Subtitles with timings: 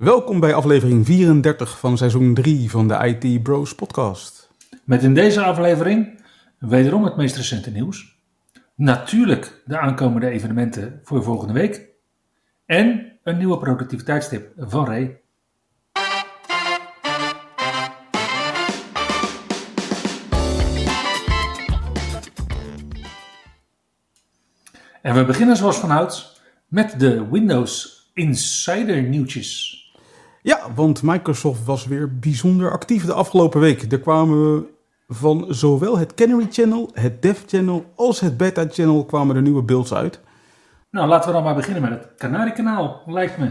[0.00, 4.50] Welkom bij aflevering 34 van seizoen 3 van de IT Bros podcast.
[4.84, 6.22] Met in deze aflevering
[6.58, 8.18] wederom het meest recente nieuws.
[8.74, 11.88] Natuurlijk de aankomende evenementen voor volgende week.
[12.66, 15.20] En een nieuwe productiviteitstip van Ray.
[25.02, 29.79] En we beginnen zoals vanouds met de Windows Insider nieuwtjes.
[30.42, 33.92] Ja, want Microsoft was weer bijzonder actief de afgelopen week.
[33.92, 34.66] Er kwamen
[35.08, 39.62] van zowel het Canary Channel, het Dev Channel als het Beta Channel kwamen er nieuwe
[39.62, 40.20] builds uit.
[40.90, 43.50] Nou, laten we dan maar beginnen met het Canary kanaal, lijkt me.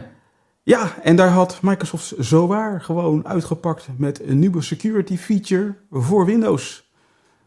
[0.64, 6.92] Ja, en daar had Microsoft zowaar gewoon uitgepakt met een nieuwe security feature voor Windows.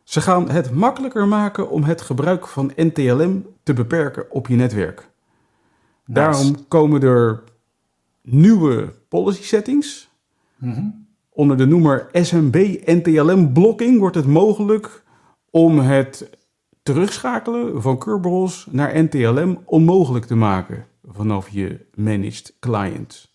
[0.04, 5.10] Ze gaan het makkelijker maken om het gebruik van NTLM te beperken op je netwerk.
[6.06, 7.42] Daarom komen er
[8.22, 10.10] nieuwe policy settings.
[11.28, 15.04] Onder de noemer SMB NTLM blocking wordt het mogelijk
[15.50, 16.38] om het
[16.82, 23.30] terugschakelen van Kerberos naar NTLM onmogelijk te maken vanaf je managed client.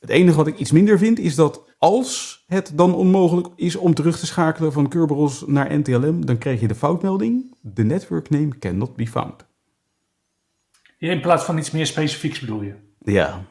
[0.00, 3.94] Het enige wat ik iets minder vind is dat als het dan onmogelijk is om
[3.94, 8.58] terug te schakelen van Kerberos naar NTLM, dan krijg je de foutmelding: The network name
[8.58, 9.46] cannot be found.
[10.98, 12.74] In plaats van iets meer specifieks bedoel je?
[13.04, 13.44] Ja.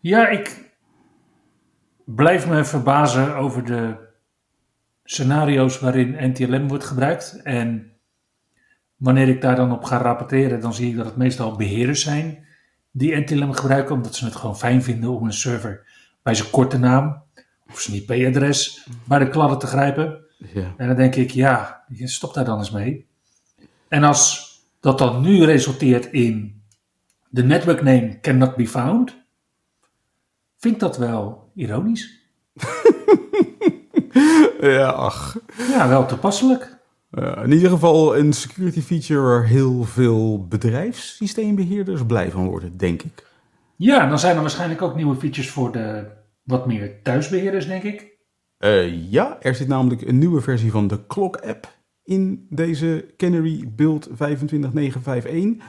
[0.00, 0.72] Ja, ik
[2.04, 3.96] blijf me verbazen over de
[5.04, 7.42] scenario's waarin NTLM wordt gebruikt.
[7.42, 7.92] En
[8.96, 12.46] wanneer ik daar dan op ga rapporteren, dan zie ik dat het meestal beheerders zijn
[12.90, 15.86] die NTLM gebruiken, omdat ze het gewoon fijn vinden om een server
[16.22, 17.22] bij zijn korte naam
[17.70, 20.24] of zijn IP-adres bij de kladden te grijpen.
[20.36, 20.74] ja.
[20.76, 23.06] En dan denk ik, ja, stop daar dan eens mee.
[23.88, 26.62] En als dat dan nu resulteert in
[27.34, 29.16] de network name cannot be found,
[30.58, 32.12] vind dat wel ironisch.
[34.60, 35.36] Ja, ach.
[35.68, 36.76] Ja, wel toepasselijk.
[37.10, 43.02] Uh, in ieder geval een security feature waar heel veel bedrijfssysteembeheerders blij van worden, denk
[43.02, 43.26] ik.
[43.76, 46.06] Ja, dan zijn er waarschijnlijk ook nieuwe features voor de
[46.42, 48.16] wat meer thuisbeheerders, denk ik.
[48.58, 53.64] Uh, ja, er zit namelijk een nieuwe versie van de Clock app in deze Canary
[53.76, 55.64] Build 25951.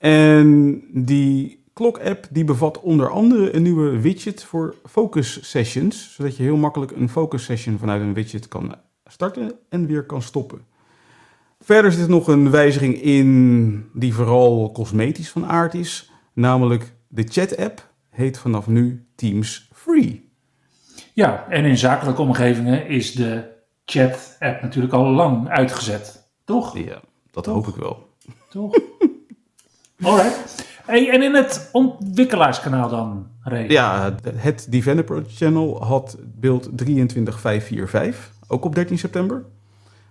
[0.00, 6.36] En die Clock app die bevat onder andere een nieuwe widget voor focus sessions, zodat
[6.36, 8.74] je heel makkelijk een focus session vanuit een widget kan
[9.06, 10.64] starten en weer kan stoppen.
[11.60, 17.24] Verder zit er nog een wijziging in die vooral cosmetisch van aard is, namelijk de
[17.28, 20.30] chat app heet vanaf nu Teams Free.
[21.14, 23.44] Ja, en in zakelijke omgevingen is de
[23.84, 26.78] chat-app natuurlijk al lang uitgezet, toch?
[26.78, 27.00] Ja,
[27.30, 28.08] dat hoop ik wel.
[28.48, 28.78] Toch?
[30.02, 30.68] Alright.
[30.86, 33.68] Hey, en in het ontwikkelaarskanaal dan, Ray?
[33.68, 39.44] Ja, het Developer Channel had beeld 23545, ook op 13 september.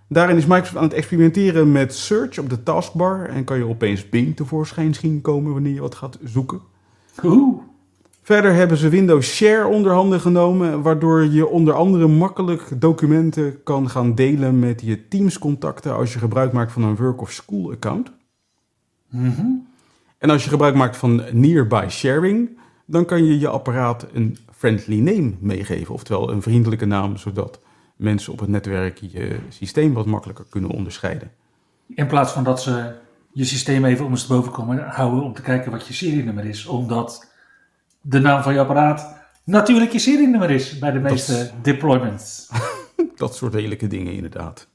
[0.08, 4.08] Daarin is Microsoft aan het experimenteren met search op de taskbar en kan je opeens
[4.08, 6.60] Bing tevoorschijn zien komen wanneer je wat gaat zoeken.
[7.24, 7.58] Oeh.
[8.22, 13.90] Verder hebben ze Windows Share onder handen genomen, waardoor je onder andere makkelijk documenten kan
[13.90, 18.12] gaan delen met je Teams-contacten als je gebruik maakt van een work of school account.
[19.08, 19.68] Mm
[20.20, 24.98] En als je gebruik maakt van Nearby Sharing, dan kan je je apparaat een friendly
[24.98, 27.60] name meegeven, oftewel een vriendelijke naam, zodat
[27.96, 31.30] mensen op het netwerk je systeem wat makkelijker kunnen onderscheiden.
[31.94, 32.92] In plaats van dat ze
[33.32, 37.32] je systeem even ondersteboven komen houden om te kijken wat je serienummer is, omdat
[38.00, 42.48] de naam van je apparaat natuurlijk je serienummer is bij de meeste deployments.
[43.16, 44.68] Dat soort lelijke dingen inderdaad.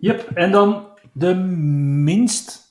[0.00, 2.69] Yep, en dan de minst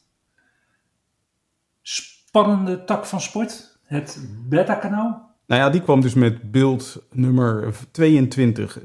[2.40, 5.28] spannende tak van sport, het beta-kanaal.
[5.48, 8.84] Nou ja, die kwam dus met beeld nummer 22 621.2338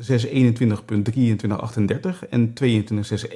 [2.31, 3.35] en 22 631.2338.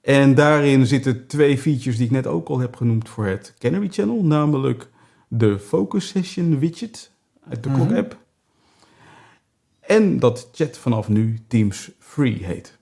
[0.00, 3.88] En daarin zitten twee features die ik net ook al heb genoemd voor het Canary
[3.90, 4.88] Channel, namelijk
[5.28, 7.10] de Focus Session widget
[7.48, 7.72] uit de.
[7.72, 8.20] Clock app.
[9.80, 12.78] En dat chat vanaf nu Teams Free heet.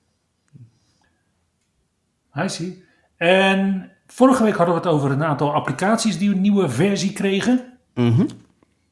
[2.37, 2.89] I see.
[3.21, 7.65] En vorige week hadden we het over een aantal applicaties die een nieuwe versie kregen.
[7.95, 8.27] Mhm.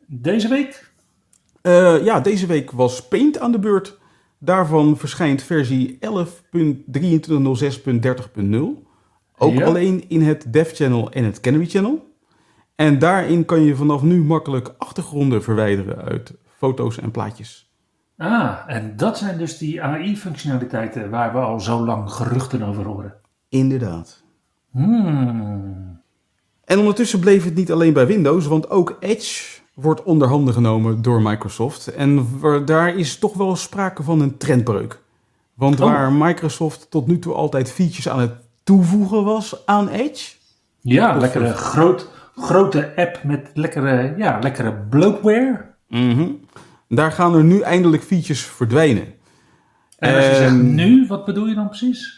[0.06, 0.92] Deze week?
[1.62, 3.98] Eh, ja, deze week was Paint aan de beurt.
[4.38, 8.86] Daarvan verschijnt versie 11.2306.30.0.
[9.38, 9.64] Ook Ja.
[9.66, 12.12] alleen in het Dev Channel en het Canary Channel.
[12.74, 17.70] En daarin kan je vanaf nu makkelijk achtergronden verwijderen uit foto's en plaatjes.
[18.16, 23.14] Ah, en dat zijn dus die AI-functionaliteiten waar we al zo lang geruchten over horen.
[23.48, 24.22] Inderdaad.
[24.72, 26.00] Hmm.
[26.64, 31.02] En ondertussen bleef het niet alleen bij Windows, want ook Edge wordt onder handen genomen
[31.02, 31.86] door Microsoft.
[31.86, 32.26] En
[32.64, 35.00] daar is toch wel sprake van een trendbreuk.
[35.54, 35.86] Want Oh.
[35.86, 38.32] waar Microsoft tot nu toe altijd features aan het
[38.64, 40.36] toevoegen was aan Edge,
[40.80, 45.74] Ja, Of- lekkere groot, grote app met lekkere, ja, lekkere bloatware.
[45.88, 46.28] mhm,
[46.88, 49.06] daar gaan er nu eindelijk features verdwijnen.
[49.98, 52.18] En als je zegt En- nu, wat bedoel je dan precies?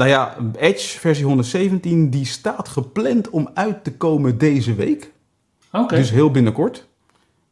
[0.00, 5.12] Nou ja, Edge versie 117 die staat gepland om uit te komen deze week.
[5.72, 5.96] Oké.
[5.96, 6.88] Dus heel binnenkort.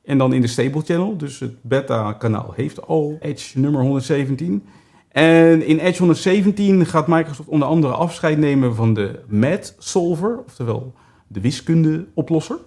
[0.04, 1.16] En dan in de stable channel.
[1.16, 4.64] Dus het beta kanaal heeft al Edge nummer 117.
[5.08, 10.42] En in Edge 117 gaat Microsoft onder andere afscheid nemen van de Math Solver.
[10.46, 10.94] Oftewel
[11.26, 12.58] de wiskunde-oplosser.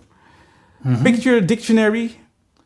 [0.82, 1.02] Mhm.
[1.02, 2.12] Picture Dictionary,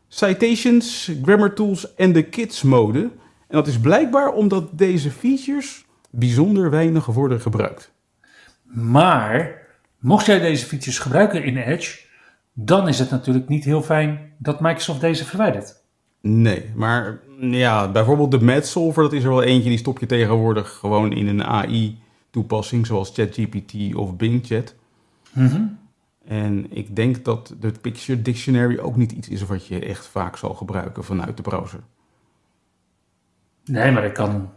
[0.08, 3.00] Citations, Grammar Tools en de Kids mode.
[3.48, 7.92] En dat is blijkbaar omdat deze features bijzonder weinig worden gebruikt.
[8.62, 9.66] Maar,
[9.98, 11.98] mocht jij deze features gebruiken in Edge,
[12.52, 15.84] dan is het natuurlijk niet heel fijn dat Microsoft deze verwijdert.
[16.20, 20.06] Nee, maar ja, bijvoorbeeld de Math Solver, dat is er wel eentje die stop je
[20.06, 24.74] tegenwoordig gewoon in een AI-toepassing, zoals ChatGPT of Bing Chat.
[25.32, 25.62] Mhm.
[26.24, 30.36] En ik denk dat de Picture Dictionary ook niet iets is wat je echt vaak
[30.36, 31.80] zal gebruiken vanuit de browser.
[33.64, 34.50] Nee, maar ik kan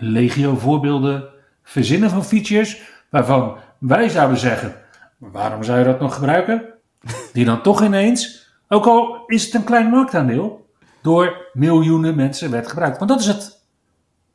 [0.00, 1.28] legio voorbeelden
[1.62, 4.74] verzinnen van features waarvan wij zouden zeggen,
[5.18, 6.64] waarom zou je dat nog gebruiken?
[7.32, 10.68] Die dan toch ineens, ook al is het een klein marktaandeel,
[11.02, 12.98] door miljoenen mensen werd gebruikt.
[12.98, 13.64] Want dat is het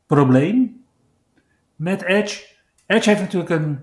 [0.05, 0.83] probleem
[1.75, 2.43] met Edge.
[2.85, 3.79] Edge heeft natuurlijk een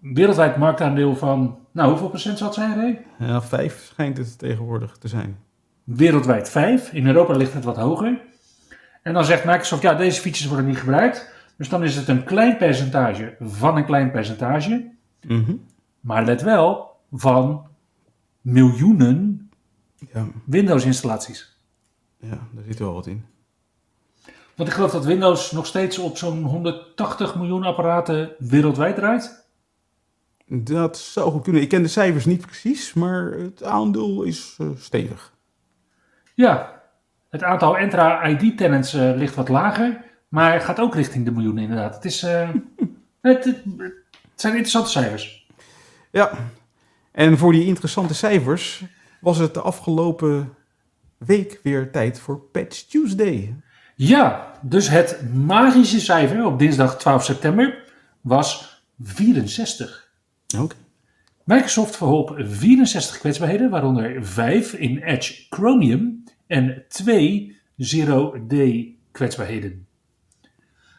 [0.00, 3.04] wereldwijd marktaandeel van, nou hoeveel procent zal het zijn, Ray?
[3.18, 5.38] Ja, vijf schijnt het tegenwoordig te zijn.
[5.84, 6.92] wereldwijd 5.
[6.92, 8.20] In Europa ligt het wat hoger.
[9.02, 11.32] En dan zegt Microsoft, ja, deze features worden niet gebruikt.
[11.56, 14.90] Dus dan is het een klein percentage van een klein percentage.
[15.26, 15.54] Mhm.
[16.00, 17.66] Maar let wel, van
[18.40, 19.50] miljoenen
[20.14, 21.58] Ja, Windows-installaties.
[22.20, 23.24] ja, daar zit wel wat in.
[24.54, 29.48] Want ik geloof dat Windows nog steeds op zo'n 180 miljoen apparaten wereldwijd draait.
[30.46, 31.62] Dat zou goed kunnen.
[31.62, 35.32] Ik ken de cijfers niet precies, maar het aandeel is eh, stevig.
[36.34, 36.79] Ja,
[37.30, 41.94] het aantal Entra ID-tenants eh, ligt wat lager, maar gaat ook richting de miljoenen inderdaad.
[41.94, 42.48] Het, is, eh,
[43.20, 43.94] het, het, het
[44.34, 45.46] zijn interessante cijfers.
[46.10, 46.30] Ja,
[47.12, 48.82] en voor die interessante cijfers
[49.20, 50.54] was het de afgelopen
[51.16, 53.54] week weer tijd voor Patch Tuesday.
[53.96, 57.84] Ja, dus het magische cijfer op dinsdag 12 september
[58.20, 60.08] was 64.
[60.58, 60.74] Oké.
[61.44, 68.54] Microsoft verholp 64 kwetsbaarheden, waaronder 5 in Edge Chromium en 2 Zero-D
[69.12, 69.86] kwetsbaarheden.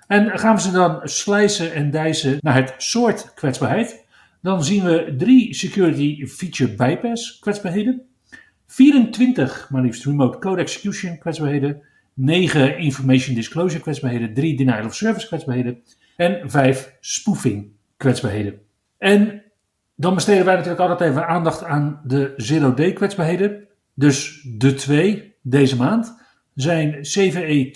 [0.07, 4.05] En gaan we ze dan slicen en dijzen naar het soort kwetsbaarheid,
[4.41, 8.01] dan zien we 3 Security Feature Bypass kwetsbaarheden,
[8.67, 11.81] 24 maar liefst Remote Code Execution kwetsbaarheden,
[12.13, 15.83] 9 Information Disclosure kwetsbaarheden, 3 Denial of Service kwetsbaarheden
[16.15, 18.59] en 5 Spoofing kwetsbaarheden.
[18.97, 19.43] En
[19.95, 23.67] dan besteden wij natuurlijk altijd even aandacht aan de Zero-D kwetsbaarheden.
[23.93, 26.19] Dus de twee deze maand
[26.55, 27.71] zijn CVE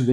[0.00, 0.10] 2023-36802.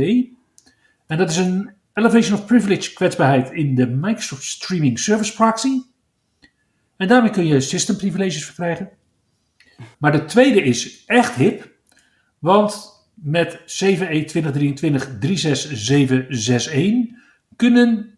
[1.07, 5.81] En dat is een Elevation of Privilege kwetsbaarheid in de Microsoft Streaming Service Proxy.
[6.97, 8.89] En daarmee kun je system privileges verkrijgen.
[9.97, 11.71] Maar de tweede is echt hip,
[12.39, 14.25] want met CVE
[17.11, 17.21] 2023-36761
[17.55, 18.17] kunnen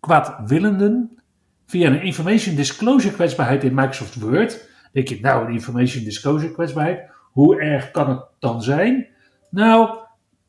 [0.00, 1.18] kwaadwillenden
[1.66, 4.67] via een information disclosure kwetsbaarheid in Microsoft Word.
[4.92, 9.06] Denk je, nou, een information disclosure kwetsbaarheid, hoe erg kan het dan zijn?
[9.50, 9.98] Nou,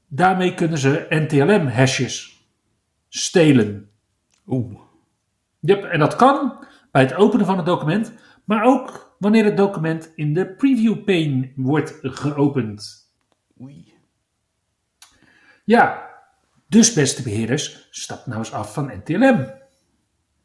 [0.08, 2.48] daarmee kunnen ze NTLM hashes
[3.10, 3.89] stelen.
[4.48, 4.79] Oeh.
[5.60, 10.12] Yep, en dat kan bij het openen van het document, maar ook wanneer het document
[10.15, 13.12] in de preview pane wordt geopend.
[13.62, 13.93] Oei.
[15.63, 16.10] Ja,
[16.67, 19.51] dus beste beheerders, stap nou eens af van NTLM.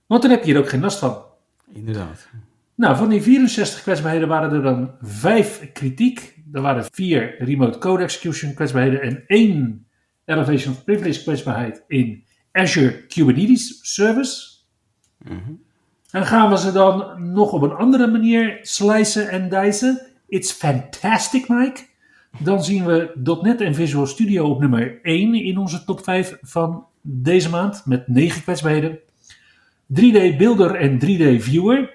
[0.06, 1.24] Want dan heb je hier ook geen last van.
[1.72, 2.28] Inderdaad.
[2.76, 6.38] Nou, van die 64 kwetsbaarheden waren er dan 5 kritiek.
[6.52, 9.86] Er waren 4 remote code execution kwetsbaarheden en 1
[10.24, 14.52] elevation of privilege kwetsbaarheid in Azure Kubernetes Service.
[16.10, 20.06] En gaan we ze dan nog op een andere manier slicen en dicen?
[20.28, 21.80] It's fantastic, Mike.
[22.38, 26.86] Dan zien we .NET en Visual Studio op nummer 1 in onze top 5 van
[27.00, 28.98] deze maand met 9 kwetsbaarheden.
[30.00, 31.94] 3D Builder en 3D Viewer.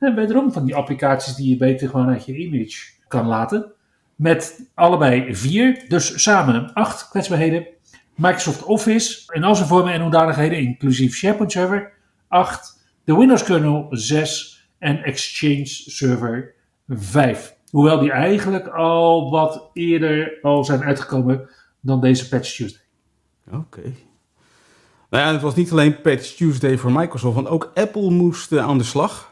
[0.00, 3.72] En wederom van die applicaties die je beter gewoon uit je image kan laten.
[4.14, 7.66] Met allebei 4, dus samen 8 kwetsbaarheden.
[8.14, 11.92] Microsoft Office en al zijn vormen en hoedanigheden, inclusief SharePoint Server,
[12.28, 12.80] 8.
[13.04, 16.54] De Windows kernel 6 en Exchange Server
[16.88, 17.56] 5.
[17.70, 21.48] Hoewel die eigenlijk al wat eerder al zijn uitgekomen
[21.80, 22.82] dan deze Patch Tuesday.
[23.52, 23.82] Oké.
[25.10, 28.64] Nou ja, het was niet alleen Patch Tuesday voor Microsoft, want ook Apple moest uh,
[28.64, 29.29] aan de slag.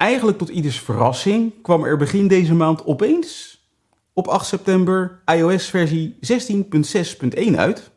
[0.00, 3.60] Eigenlijk tot ieders verrassing kwam er begin deze maand opeens
[4.12, 6.16] op 8 september iOS versie
[7.50, 7.90] 16.6.1 uit.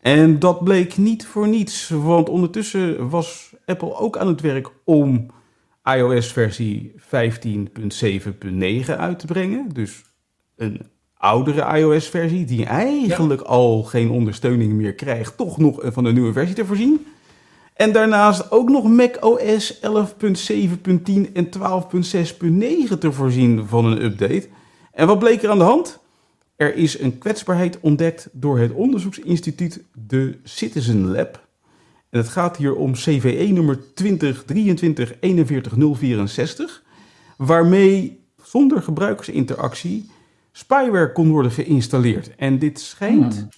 [0.00, 5.26] En dat bleek niet voor niets, want ondertussen was Apple ook aan het werk om
[5.84, 7.00] iOS versie 15.7.9
[8.96, 9.68] uit te brengen.
[9.72, 10.04] Dus
[10.56, 10.80] een
[11.16, 16.54] oudere iOS-versie die eigenlijk al geen ondersteuning meer krijgt, toch nog van een nieuwe versie
[16.54, 17.06] te voorzien.
[17.74, 19.82] En daarnaast ook nog macOS 11.7.10
[21.32, 24.48] en 12.6.9 te voorzien van een update.
[24.92, 25.98] En wat bleek er aan de hand?
[26.56, 31.46] Er is een kwetsbaarheid ontdekt door het onderzoeksinstituut de Citizen Lab.
[32.10, 33.84] En het gaat hier om CVE nummer 2023-41064,
[37.36, 40.10] waarmee zonder gebruikersinteractie
[40.52, 42.34] spyware kon worden geïnstalleerd.
[42.36, 43.48] En dit schijnt hmm.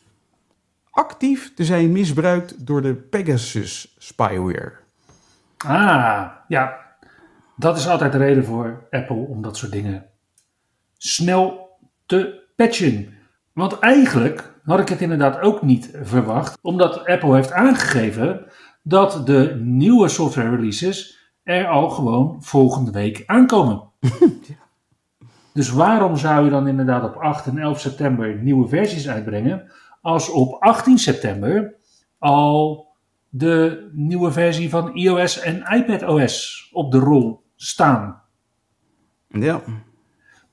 [0.95, 4.73] Actief te zijn misbruikt door de Pegasus spyware.
[5.57, 6.83] Ah, ja.
[7.57, 10.07] Dat is altijd de reden voor Apple om dat soort dingen
[10.97, 11.69] snel
[12.07, 13.15] te patchen.
[13.53, 18.47] Want eigenlijk had ik het inderdaad ook niet verwacht, omdat Apple heeft aangegeven
[18.83, 23.83] dat de nieuwe software releases er al gewoon volgende week aankomen.
[25.55, 29.71] Dus waarom zou je dan inderdaad op 8 en 11 september nieuwe versies uitbrengen,
[30.05, 31.75] als op 18 september
[32.19, 32.87] al
[33.29, 38.23] de nieuwe versie van iOS en iPadOS op de rol staan?
[39.29, 39.63] Ja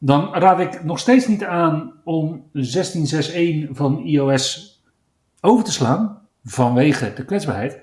[0.04, 4.76] dan raad ik nog steeds niet aan om 16.6.1 van iOS
[5.42, 7.80] over te slaan, vanwege de kwetsbaarheid.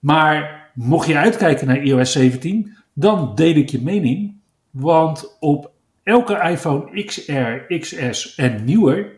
[0.00, 4.34] Maar mocht je uitkijken naar iOS 17, dan deel ik je mening.
[4.70, 5.70] Want op
[6.02, 9.12] elke iPhone XR, XS en nieuwer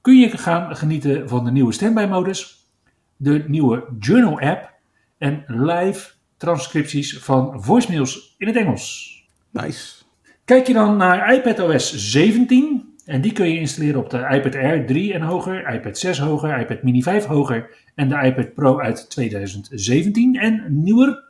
[0.00, 2.68] kun je gaan genieten van de nieuwe standby-modus,
[3.16, 4.72] de nieuwe Journal-app
[5.18, 9.18] en live transcripties van voicemails in het Engels.
[9.50, 10.02] Nice.
[10.44, 14.86] Kijk je dan naar iPadOS 17, en die kun je installeren op de iPad Air
[14.86, 19.10] 3 en hoger, iPad 6 hoger, iPad Mini 5 hoger en de iPad Pro uit
[19.10, 21.22] 2017 en nieuwer.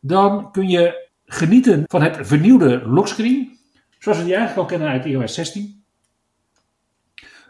[0.00, 3.58] Dan kun je genieten van het vernieuwde lockscreen,
[3.98, 5.81] zoals we die eigenlijk al kennen uit iOS 16.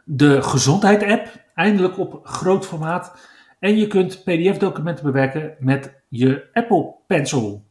[0.05, 3.31] De gezondheid-app, eindelijk op groot formaat.
[3.59, 7.65] En je kunt PDF-documenten bewerken met je Apple Pencil.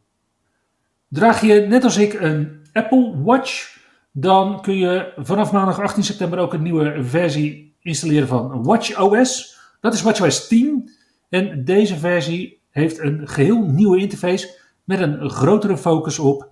[1.08, 3.78] Draag je net als ik een Apple Watch,
[4.12, 9.60] dan kun je vanaf maandag 18 september ook een nieuwe versie installeren van WatchOS.
[9.80, 10.90] Dat is WatchOS 10.
[11.30, 16.50] En deze versie heeft een geheel nieuwe interface met een grotere focus op,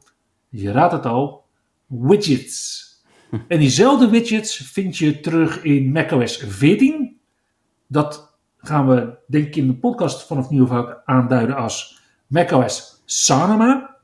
[0.49, 1.43] je raadt het al,
[1.87, 2.87] widgets.
[3.47, 7.19] En diezelfde widgets vind je terug in macOS 14.
[7.87, 10.67] Dat gaan we denk ik in de podcast vanaf nu
[11.05, 13.95] aanduiden als macOS Sanoma.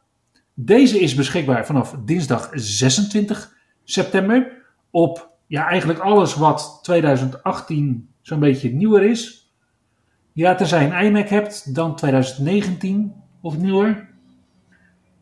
[0.54, 3.54] Deze is beschikbaar vanaf dinsdag 26
[3.84, 9.52] september op ja, eigenlijk alles wat 2018 zo'n beetje nieuwer is.
[10.34, 14.10] Ja, tenzij je een iMac hebt, dan 2019 of nieuwer.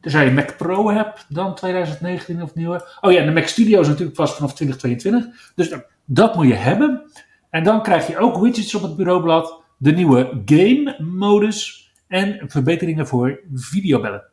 [0.03, 2.97] Tenzij je een Mac Pro hebt, dan 2019 of nieuwer.
[3.01, 5.51] Oh ja, de Mac Studio is natuurlijk vast vanaf 2022.
[5.55, 7.11] Dus dat moet je hebben.
[7.49, 13.07] En dan krijg je ook widgets op het bureaublad, de nieuwe game modus en verbeteringen
[13.07, 14.23] voor videobellen.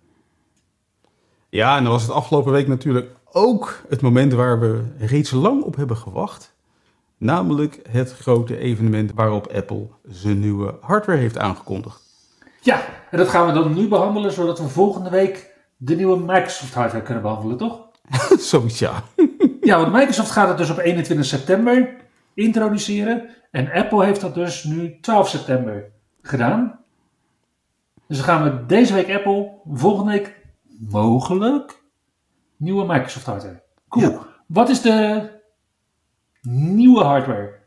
[1.48, 5.62] Ja, en dan was het afgelopen week natuurlijk ook het moment waar we reeds lang
[5.62, 6.54] op hebben gewacht.
[7.18, 12.02] Namelijk het grote evenement waarop Apple zijn nieuwe hardware heeft aangekondigd.
[12.60, 15.49] Ja, en dat gaan we dan nu behandelen, zodat we volgende week
[15.82, 17.88] de nieuwe Microsoft hardware kunnen behandelen, toch?
[18.50, 19.02] Zoiets ja.
[19.60, 21.96] ja, want Microsoft gaat het dus op 21 september
[22.34, 23.28] introduceren.
[23.50, 25.90] En Apple heeft dat dus nu 12 september
[26.22, 26.78] gedaan.
[28.06, 30.36] Dus dan gaan we deze week Apple, volgende week
[30.90, 31.82] mogelijk
[32.56, 33.62] nieuwe Microsoft hardware.
[33.88, 34.18] Cool.
[34.46, 35.28] Wat is de
[36.42, 37.58] nieuwe hardware?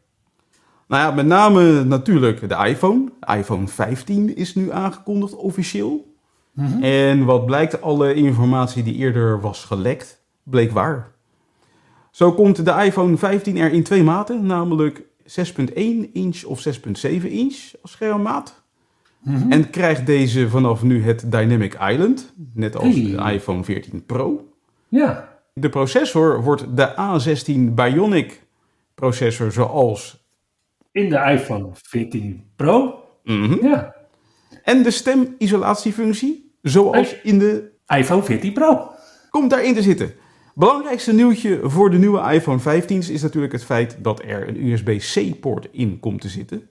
[0.88, 3.12] Nou ja, met name natuurlijk de iPhone.
[3.38, 6.13] IPhone 15 is nu aangekondigd officieel.
[6.54, 6.84] Mhm.
[6.84, 11.12] En wat blijkt, alle informatie die eerder was gelekt, bleek waar.
[12.12, 17.72] Zo komt de iPhone 15 er in twee maten, namelijk 6.1 inch of 6.7 inch
[17.82, 18.62] als schermmaat.
[19.20, 19.52] Mhm.
[19.52, 23.04] En krijgt deze vanaf nu het Dynamic Island, net als Hey.
[23.26, 24.48] de iPhone 14 Pro.
[24.88, 28.42] Ja, De processor wordt de A16 Bionic
[28.96, 30.26] processor zoals...
[30.92, 33.04] in de iPhone 14 Pro.
[33.24, 33.66] Mhm.
[33.66, 33.96] Ja,
[34.64, 38.92] En de stemisolatiefunctie zoals in de iPhone 14 Pro.
[39.30, 40.14] komt daarin te zitten.
[40.56, 45.68] Belangrijkste nieuwtje voor de nieuwe iPhone 15 is natuurlijk het feit dat er een USB-C-poort
[45.72, 46.68] in komt te zitten.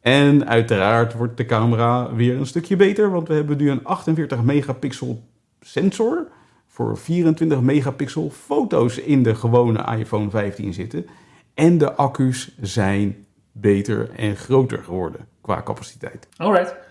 [0.00, 4.42] En uiteraard wordt de camera weer een stukje beter, want we hebben nu een 48
[4.42, 5.22] megapixel
[5.60, 6.26] sensor
[6.66, 11.06] voor 24 megapixel foto's in de gewone iPhone 15 zitten.
[11.54, 16.28] En de accu's zijn beter en groter geworden qua capaciteit.
[16.36, 16.85] Alright.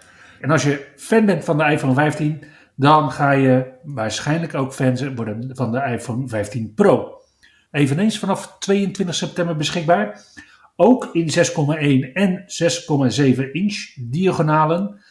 [0.45, 2.43] En als je fan bent van de iPhone 15,
[2.75, 7.21] dan ga je waarschijnlijk ook fan worden van de iPhone 15 Pro.
[7.71, 10.21] Eveneens vanaf 22 september beschikbaar.
[10.75, 12.43] Ook in 6,1 en
[13.45, 15.01] 6,7 inch diagonalen.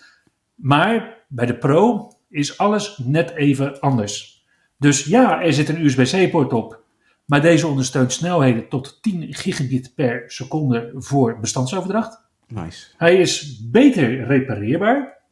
[0.54, 4.44] Maar bij de Pro is alles net even anders.
[4.78, 6.80] Dus ja, er zit een USB-C-poort op.
[7.24, 12.22] Maar deze ondersteunt snelheden tot 10 gigabit per seconde voor bestandsoverdracht.
[12.48, 12.86] Nice.
[12.96, 15.22] Hij is beter repareerbaar.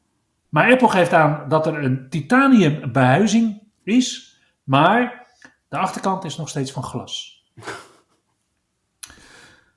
[0.52, 4.38] Maar Apple geeft aan dat er een titanium behuizing is.
[4.64, 5.26] Maar
[5.68, 7.44] de achterkant is nog steeds van glas.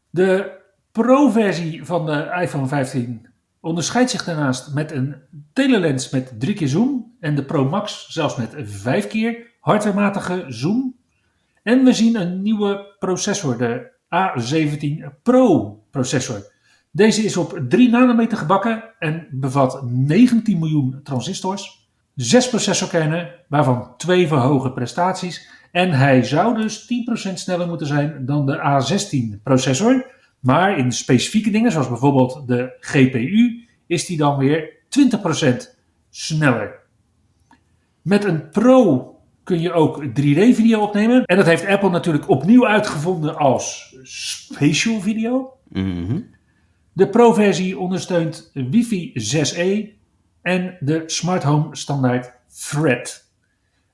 [0.10, 0.60] De
[0.91, 3.29] Pro-versie van de iPhone 15
[3.60, 5.15] onderscheidt zich daarnaast met een
[5.53, 7.15] telelens met 3 keer zoom.
[7.20, 10.96] En de Pro Max zelfs met 5 keer hardwarematige zoom.
[11.63, 16.53] En we zien een nieuwe processor, de A17 Pro processor.
[16.96, 24.28] Deze is op 3 nanometer gebakken en bevat 19 miljoen transistors, 6 processorkernen, waarvan 2
[24.28, 25.50] voor hoge prestaties.
[25.72, 26.88] En hij zou dus
[27.30, 30.12] 10% sneller moeten zijn dan de A16 processor.
[30.40, 35.77] Maar in specifieke dingen, zoals bijvoorbeeld de GPU, is die dan weer 20%
[36.10, 36.79] sneller.
[38.01, 39.10] Met een Pro
[39.44, 41.24] kun je ook 3D-video opnemen.
[41.25, 45.53] En dat heeft Apple natuurlijk opnieuw uitgevonden als spatial video.
[45.70, 46.20] Mhm.
[46.96, 49.90] De Pro-versie ondersteunt Wi-Fi 6E
[50.42, 52.34] en de Smart Home standaard
[52.70, 53.31] Thread.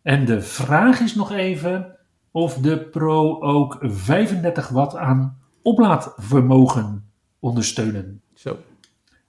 [0.02, 1.98] En de vraag is nog even
[2.32, 8.22] of de Pro ook 35 watt aan oplaadvermogen ondersteunen.
[8.34, 8.58] Zo.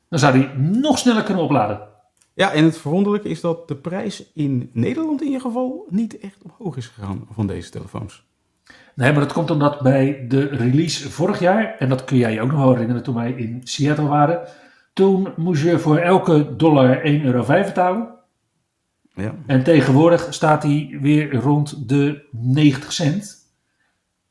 [0.09, 1.81] Dan zou die nog sneller kunnen opladen.
[2.35, 6.43] Ja, en het verwonderlijke is dat de prijs in Nederland in ieder geval niet echt
[6.43, 8.25] omhoog is gegaan van deze telefoons.
[8.95, 12.41] Nee, maar dat komt omdat bij de release vorig jaar, en dat kun jij je
[12.41, 14.49] ook nog wel herinneren toen wij in Seattle waren,
[14.93, 18.09] toen moest je voor elke dollar 1,05 euro betalen.
[19.15, 19.35] Ja.
[19.47, 23.37] En tegenwoordig staat hij weer rond de 90 cent.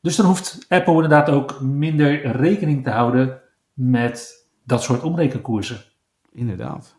[0.00, 3.40] Dus dan hoeft Apple inderdaad ook minder rekening te houden
[3.72, 5.84] met dat soort omrekenkoersen.
[6.32, 6.96] Inderdaad.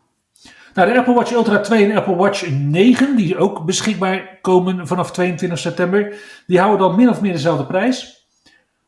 [0.74, 5.12] Nou, de Apple Watch Ultra 2 en Apple Watch 9, die ook beschikbaar komen vanaf
[5.12, 8.26] 22 september, die houden dan min of meer dezelfde prijs.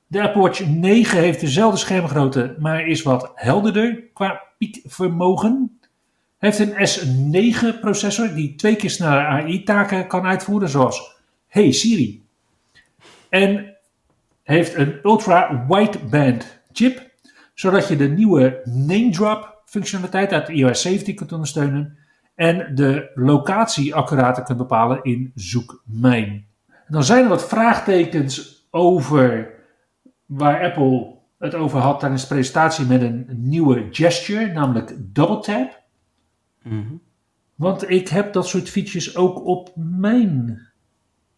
[0.06, 5.80] De Apple Watch 9 heeft dezelfde schermgrootte, maar is wat helderder qua piekvermogen.
[6.38, 12.24] Heeft een S9 processor die twee keer sneller AI-taken kan uitvoeren, zoals Hey Siri.
[13.28, 13.76] En
[14.42, 17.10] heeft een ultra wideband chip,
[17.54, 21.98] zodat je de nieuwe name drop functionaliteit uit iOS 17 kunt ondersteunen
[22.34, 26.46] en de locatie accurater kunt bepalen in zoekmijn.
[26.66, 29.54] En dan zijn er wat vraagtekens over
[30.26, 35.82] waar Apple het over had tijdens de presentatie met een nieuwe gesture, namelijk double tap.
[36.62, 36.94] Mhm.
[37.54, 40.60] Want ik heb dat soort features ook op mijn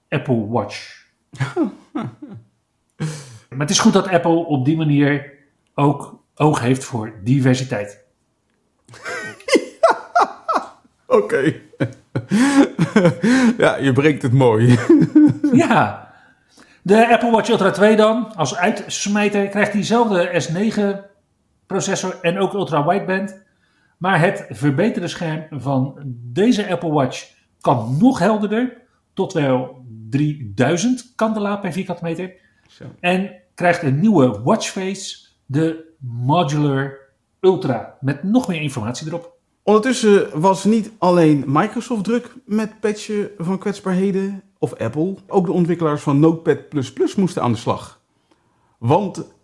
[0.08, 1.06] Apple Watch.
[3.48, 5.32] maar het is goed dat Apple op die manier
[5.74, 8.06] ook oog heeft voor diversiteit.
[11.08, 11.42] Oké.
[13.58, 14.78] ja, je brengt het mooi.
[15.52, 16.12] Ja.
[16.82, 21.08] De Apple Watch Ultra 2 dan, als uitsmijter, krijgt diezelfde S9
[21.66, 23.40] processor en ook ultra wideband.
[23.98, 28.82] Maar het verbeterde scherm van deze Apple Watch kan nog helderder,
[29.14, 32.32] tot wel 3000 kandela per vierkante meter.
[32.68, 32.84] Zo.
[33.00, 36.98] En krijgt een nieuwe watchface, de Modular
[37.40, 39.38] Ultra, met nog meer informatie erop.
[39.68, 45.16] Ondertussen was niet alleen Microsoft druk met patchen van kwetsbaarheden of Apple.
[45.26, 48.00] Ook de ontwikkelaars van Notepad++ moesten aan de slag.
[48.78, 49.35] Want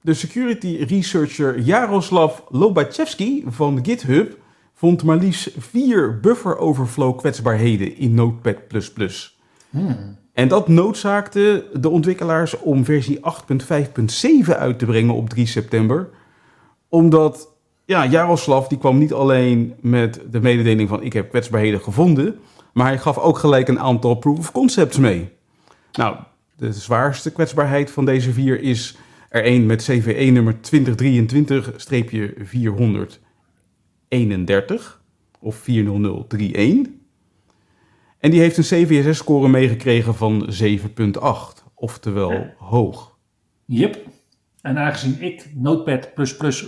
[0.00, 4.38] de security researcher Jaroslav Lobachevsky van GitHub
[4.74, 8.92] vond maar liefst vier buffer overflow kwetsbaarheden in Notepad++.
[10.32, 13.20] En dat noodzaakte de ontwikkelaars om versie
[14.44, 16.10] 8.5.7 uit te brengen op 3 september.
[16.88, 17.51] Omdat
[17.84, 22.38] ja, Jaroslav die kwam niet alleen met de mededeling van ik heb kwetsbaarheden gevonden,
[22.72, 25.28] maar hij gaf ook gelijk een aantal proof of concepts mee.
[25.92, 26.16] Nou,
[26.56, 28.96] de zwaarste kwetsbaarheid van deze vier is
[29.28, 30.58] er één met CVE nummer 2023-431
[35.40, 36.92] of 40031.
[38.18, 40.78] En die heeft een CVSS-score meegekregen van 7,8,
[41.74, 43.16] oftewel hoog.
[43.64, 44.06] Yep.
[44.62, 46.10] En aangezien ik Notepad++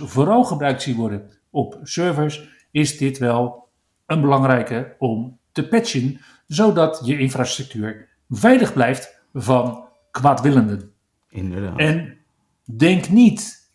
[0.05, 3.67] vooral gebruikt zie worden op servers, is dit wel
[4.05, 10.91] een belangrijke om te patchen, zodat je infrastructuur veilig blijft van kwaadwillenden.
[11.29, 11.79] Inderdaad.
[11.79, 12.17] En
[12.63, 13.71] denk niet,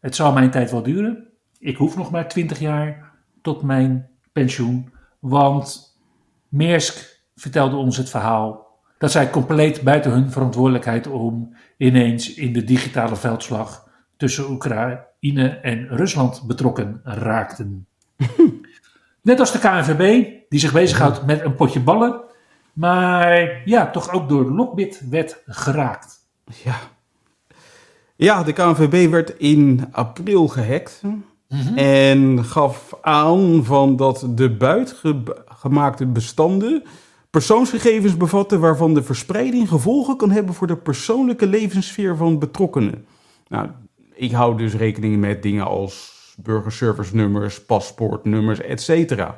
[0.00, 1.28] het zal mijn tijd wel duren.
[1.58, 5.98] Ik hoef nog maar 20 jaar tot mijn pensioen, want
[6.48, 8.63] Maersk vertelde ons het verhaal
[9.04, 15.88] dat zij compleet buiten hun verantwoordelijkheid om ineens in de digitale veldslag tussen Oekraïne en
[15.88, 17.86] Rusland betrokken raakten.
[19.22, 22.20] Net als de KNVB, die zich bezighoudt met een potje ballen,
[22.72, 26.18] maar ja, toch ook door Lockbit werd geraakt.
[26.64, 26.76] Ja.
[28.16, 31.02] Ja, de KNVB werd in april gehackt.
[31.74, 36.82] En gaf aan van dat de buitgemaakte bestanden
[37.34, 43.06] persoonsgegevens bevatten waarvan de verspreiding gevolgen kan hebben voor de persoonlijke levenssfeer van betrokkenen.
[43.48, 43.68] Nou,
[44.14, 49.28] ik hou dus rekening met dingen als burgerservice nummers, paspoortnummers, etc.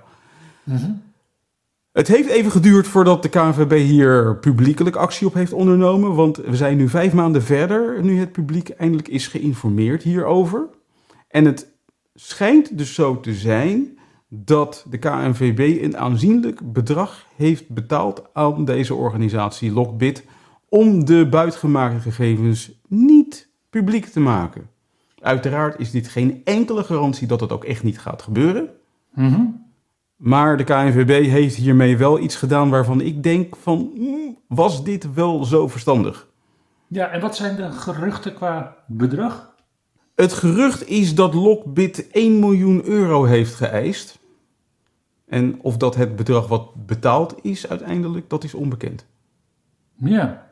[1.93, 6.57] Het heeft even geduurd voordat de KNVB hier publiekelijk actie op heeft ondernomen, want we
[6.57, 10.69] zijn nu vijf maanden verder, nu het publiek eindelijk is geïnformeerd hierover.
[11.29, 11.67] En het
[12.15, 13.96] schijnt dus zo te zijn
[14.45, 20.25] dat de KNVB een aanzienlijk bedrag heeft betaald aan deze organisatie Lockbit
[20.69, 24.71] om de buitgemaakte gegevens niet publiek te maken.
[25.21, 28.69] Uiteraard is dit geen enkele garantie dat het ook echt niet gaat gebeuren.
[30.17, 35.15] Maar de KNVB heeft hiermee wel iets gedaan waarvan ik denk van, hmm, was dit
[35.15, 36.29] wel zo verstandig?
[36.87, 39.55] Ja, en wat zijn de geruchten qua bedrag?
[40.15, 44.19] Het gerucht is dat Lockbit 1 miljoen euro heeft geëist.
[45.29, 49.07] En of dat het bedrag wat betaald is uiteindelijk, dat is onbekend.
[49.95, 50.45] Ja.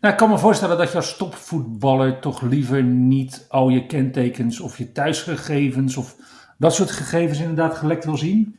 [0.00, 4.60] Nou, ik kan me voorstellen dat je als topvoetballer toch liever niet al je kentekens
[4.60, 6.16] of je thuisgegevens of
[6.58, 8.56] dat soort gegevens inderdaad gelekt wil zien.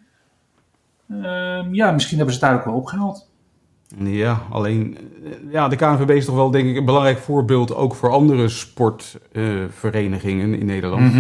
[1.09, 3.29] Ehm, ja, misschien hebben ze het daar ook wel opgehaald.
[3.97, 5.01] Ja, alleen eh,
[5.51, 10.59] ja, de KNVB is toch wel denk ik een belangrijk voorbeeld ook voor andere sportverenigingen
[10.59, 11.13] in Nederland.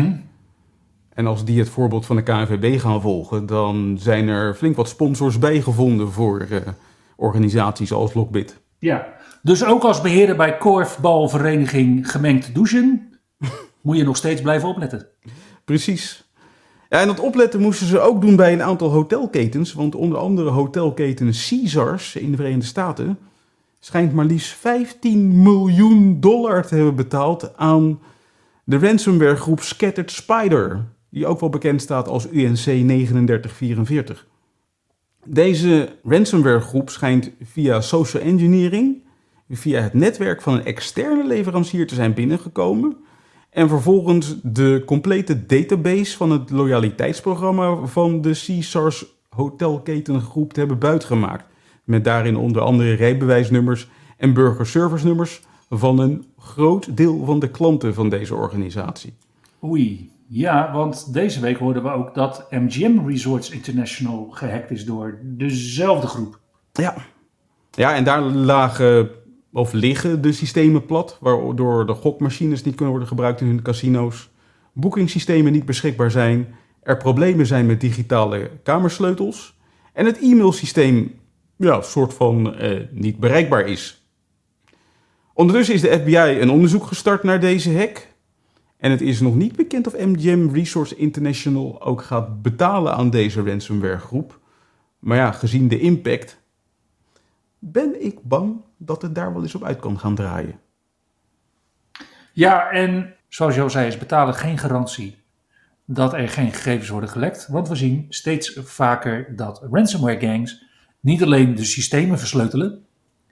[1.13, 4.89] En als die het voorbeeld van de KNVB gaan volgen, dan zijn er flink wat
[4.89, 6.61] sponsors bijgevonden voor eh,
[7.15, 8.59] organisaties als Lockbit.
[8.79, 9.07] Ja,
[9.41, 13.19] dus ook als beheerder bij korfbalvereniging Gemengd Douchen
[13.81, 15.07] moet je nog steeds blijven opletten.
[15.65, 16.29] Precies.
[16.89, 19.73] Ja, en dat opletten moesten ze ook doen bij een aantal hotelketens.
[19.73, 23.19] Want onder andere hotelketen Caesars in de Verenigde Staten
[23.79, 27.99] schijnt maar liefst 15 miljoen dollar te hebben betaald aan
[28.63, 30.85] de ransomware groep Scattered Spider.
[31.09, 34.27] Die ook wel bekend staat als UNC 3944.
[35.25, 39.03] Deze ransomware groep schijnt via social engineering,
[39.49, 42.97] via het netwerk van een externe leverancier te zijn binnengekomen.
[43.49, 51.45] En vervolgens de complete database van het loyaliteitsprogramma van de Caesars hotelketengroep te hebben buitgemaakt.
[51.83, 58.09] Met daarin onder andere rijbewijsnummers en burgerservice-nummers van een groot deel van de klanten van
[58.09, 59.13] deze organisatie.
[59.63, 65.19] Oei, ja, want deze week hoorden we ook dat MGM Resorts International gehackt is door
[65.23, 66.39] dezelfde groep.
[66.73, 66.95] Ja.
[67.71, 69.09] Ja, en daar lagen
[69.53, 74.29] of liggen de systemen plat, waardoor de gokmachines niet kunnen worden gebruikt in hun casino's,
[74.73, 79.59] boekingssystemen niet beschikbaar zijn, er problemen zijn met digitale kamersleutels
[79.93, 81.19] en het e-mailsysteem
[81.55, 84.07] ja, soort van eh, niet bereikbaar is.
[85.33, 88.07] Ondertussen is de FBI een onderzoek gestart naar deze hack.
[88.79, 93.43] En het is nog niet bekend of MGM Resource International ook gaat betalen aan deze
[93.43, 94.39] ransomware groep.
[94.99, 96.41] Maar ja, gezien de impact
[97.59, 100.59] ben ik bang dat het daar wel eens op uit kan gaan draaien.
[102.33, 105.17] Ja, en zoals je zei, is betalen geen garantie
[105.85, 107.47] dat er geen gegevens worden gelekt.
[107.47, 110.63] Want we zien steeds vaker dat ransomware gangs
[110.99, 112.85] niet alleen de systemen versleutelen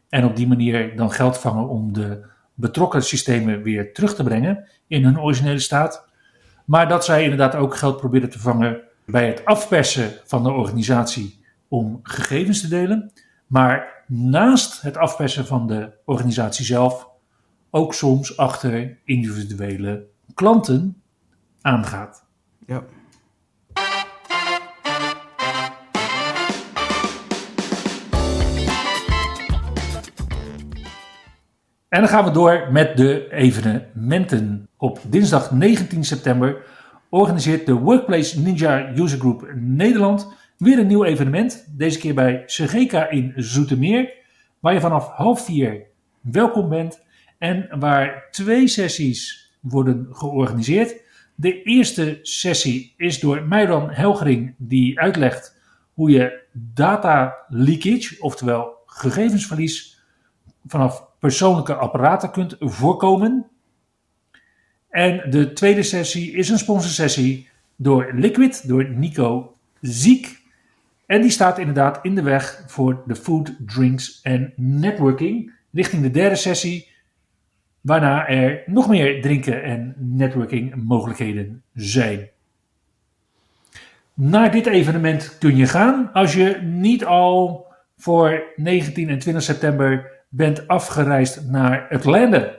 [0.09, 2.25] en op die manier dan geld vangen om de
[2.57, 6.07] betrokken systemen weer terug te brengen in hun originele staat,
[6.65, 11.39] maar dat zij inderdaad ook geld proberen te vangen bij het afpersen van de organisatie
[11.67, 13.11] om gegevens te delen,
[13.47, 17.09] maar naast het afpersen van de organisatie zelf
[17.69, 21.01] ook soms achter individuele klanten
[21.61, 22.25] aangaat.
[22.65, 22.83] Ja.
[31.89, 34.69] En dan gaan we door met de evenementen.
[34.77, 36.65] Op dinsdag 19 september
[37.09, 41.67] organiseert de Workplace Ninja User Group Nederland weer een nieuw evenement.
[41.77, 44.13] Deze keer bij Segeka in Zoetermeer,
[44.59, 45.85] waar je vanaf half vier
[46.21, 47.03] welkom bent
[47.37, 50.95] en waar twee sessies worden georganiseerd.
[51.35, 55.55] De eerste sessie is door Meiran Helgering, die uitlegt
[55.93, 60.03] hoe je data leakage, oftewel gegevensverlies,
[60.65, 63.45] vanaf persoonlijke apparaten kunt voorkomen.
[64.89, 70.41] En de tweede sessie is een sponsorsessie door Liquid, door Nico Ziek.
[71.05, 75.53] En die staat inderdaad in de weg voor de food, drinks en networking.
[75.71, 76.87] Richting de derde sessie,
[77.81, 82.29] waarna er nog meer drinken en networking mogelijkheden zijn.
[84.13, 87.65] Naar dit evenement kun je gaan als je niet al
[87.97, 92.55] voor 19 en 20 september bent afgereisd naar Atlanta,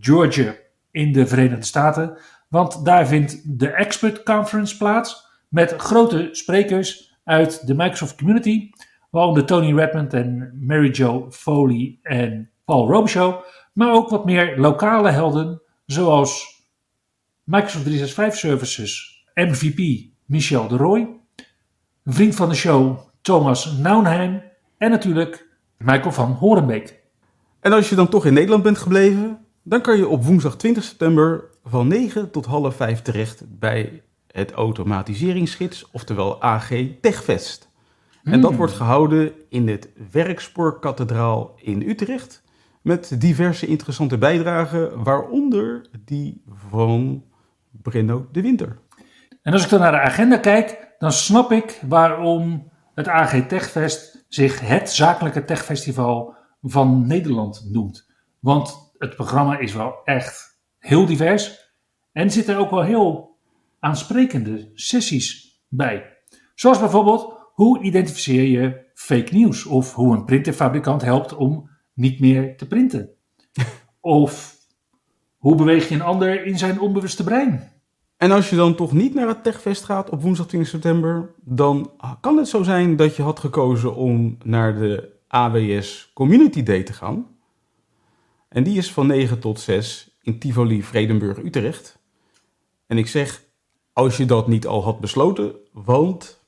[0.00, 0.54] Georgia
[0.90, 2.18] in de Verenigde Staten.
[2.48, 8.70] Want daar vindt de Expert Conference plaats met grote sprekers uit de Microsoft Community.
[9.10, 13.46] Waaronder Tony Redmond en Mary Jo Foley en Paul Robichaux.
[13.72, 16.62] Maar ook wat meer lokale helden zoals
[17.44, 21.08] Microsoft 365 Services MVP Michel de Roy.
[22.04, 24.42] Vriend van de show Thomas Naunheim.
[24.78, 25.45] En natuurlijk
[25.78, 27.00] Michael van Horenbeek.
[27.60, 30.84] En als je dan toch in Nederland bent gebleven, dan kan je op woensdag 20
[30.84, 37.68] september van 9 tot half 5 terecht bij het automatiseringsgids, oftewel AG Techfest.
[38.24, 38.58] En dat Hmm.
[38.58, 42.42] wordt gehouden in het Werkspoorkathedraal in Utrecht.
[42.82, 47.24] Met diverse interessante bijdragen, waaronder die van
[47.70, 48.78] Brenno de Winter.
[49.42, 54.15] En als ik dan naar de agenda kijk, dan snap ik waarom het AG Techfest
[54.28, 58.10] zich het zakelijke techfestival van Nederland noemt.
[58.40, 61.72] Want het programma is wel echt heel divers
[62.12, 63.36] en er zitten ook wel heel
[63.78, 66.16] aansprekende sessies bij.
[66.54, 72.56] Zoals bijvoorbeeld hoe identificeer je fake nieuws of hoe een printerfabrikant helpt om niet meer
[72.56, 73.10] te printen.
[74.00, 74.56] Of
[75.36, 77.75] hoe beweeg je een ander in zijn onbewuste brein?
[78.16, 81.90] En als je dan toch niet naar het Techfest gaat op woensdag 20 september, dan
[82.20, 86.92] kan het zo zijn dat je had gekozen om naar de AWS Community Day te
[86.92, 87.26] gaan.
[88.48, 91.98] En die is van 9 tot 6 in Tivoli, Vredenburg, Utrecht.
[92.86, 93.42] En ik zeg,
[93.92, 96.44] als je dat niet al had besloten, want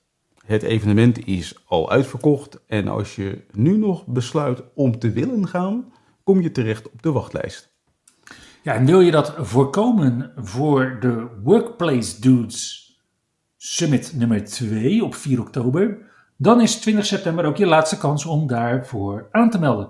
[0.46, 2.60] het evenement is al uitverkocht.
[2.66, 7.12] En als je nu nog besluit om te willen gaan, kom je terecht op de
[7.12, 7.76] wachtlijst.
[8.68, 12.92] Ja, en wil je dat voorkomen voor de Workplace Dudes
[13.56, 15.98] Summit nummer 2 op 4 oktober,
[16.36, 19.88] dan is 20 september ook je laatste kans om daarvoor aan te melden.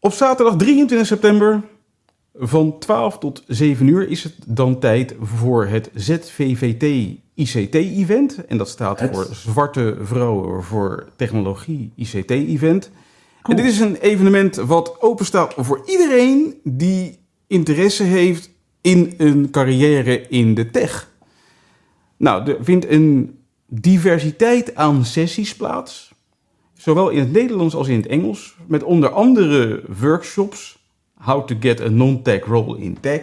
[0.00, 1.62] Op zaterdag 23 september
[2.34, 8.44] van 12 tot 7 uur is het dan tijd voor het ZVVT ICT-event.
[8.46, 12.90] En dat staat Het- voor Zwarte Vrouwen voor Technologie ICT-event.
[13.42, 13.58] Cool.
[13.58, 19.50] En dit is een evenement wat open staat voor iedereen die interesse heeft in een
[19.50, 21.10] carrière in de tech.
[22.16, 26.12] Nou, er vindt een diversiteit aan sessies plaats.
[26.74, 28.56] Zowel in het Nederlands als in het Engels.
[28.66, 30.78] Met onder andere workshops.
[31.14, 33.22] How to get a non-tech role in tech.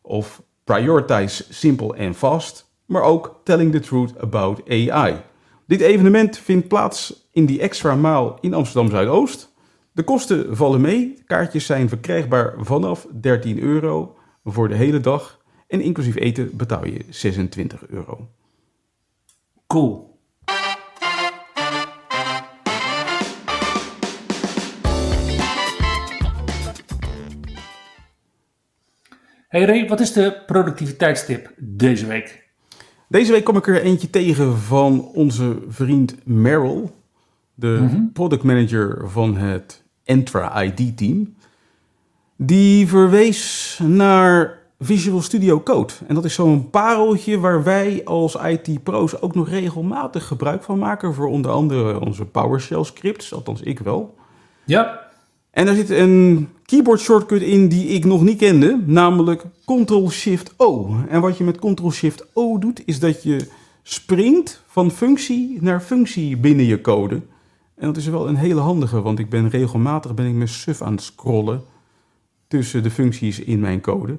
[0.00, 2.70] Of prioritize simple and fast.
[2.86, 5.22] Maar ook telling the truth about AI.
[5.66, 9.51] Dit evenement vindt plaats in die extra maal in Amsterdam Zuidoost.
[9.94, 11.22] De kosten vallen mee.
[11.26, 15.40] Kaartjes zijn verkrijgbaar vanaf 13 euro voor de hele dag.
[15.68, 18.28] En inclusief eten betaal je 26 euro.
[19.66, 20.20] Cool.
[29.48, 32.50] Hey Ray, wat is de productiviteitstip deze week?
[33.08, 36.90] Deze week kom ik er eentje tegen van onze vriend Merrill,
[37.62, 41.34] de product manager van het Entra ID team.
[42.36, 45.92] Die verwees naar Visual Studio Code.
[46.06, 51.14] En dat is zo'n pareltje waar wij als IT-pro's ook nog regelmatig gebruik van maken.
[51.14, 54.14] Voor onder andere onze PowerShell scripts, althans ik wel.
[54.64, 55.00] Ja,
[55.50, 60.96] En daar zit een keyboard shortcut in die ik nog niet kende, namelijk Ctrl-Shift-O.
[61.08, 63.48] En wat je met Ctrl-Shift-O doet, is dat je
[63.82, 67.20] springt van functie naar functie binnen je code.
[67.82, 70.82] En dat is wel een hele handige, want ik ben regelmatig ben ik mijn suf
[70.82, 71.64] aan het scrollen
[72.48, 74.18] tussen de functies in mijn code.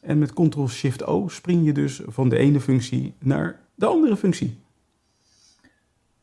[0.00, 4.58] En met Ctrl-Shift-O spring je dus van de ene functie naar de andere functie.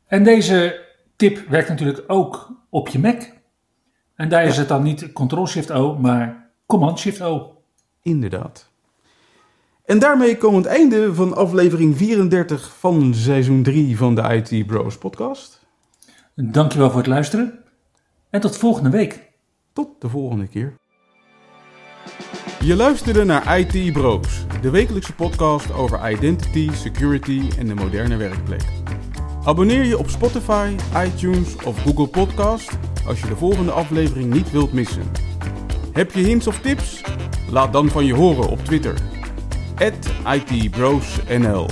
[0.05, 3.21] En deze tip werkt natuurlijk ook op je Mac.
[4.15, 7.61] En daar is het dan niet Ctrl-Shift-O, maar Command-Shift-O.
[8.01, 8.69] Inderdaad.
[9.85, 14.67] En daarmee komen we het einde van aflevering 34 van seizoen 3 van de IT
[14.67, 15.60] Bros podcast.
[16.35, 17.59] Dankjewel voor het luisteren.
[18.29, 19.31] En tot volgende week.
[19.73, 20.73] Tot de volgende keer.
[22.59, 28.63] Je luisterde naar IT Bros, de wekelijkse podcast over identity, security en de moderne werkplek.
[29.43, 34.73] Abonneer je op Spotify, iTunes of Google Podcast als je de volgende aflevering niet wilt
[34.73, 35.11] missen.
[35.93, 37.01] Heb je hints of tips?
[37.49, 39.01] Laat dan van je horen op Twitter.
[40.25, 41.67] @itbrosnl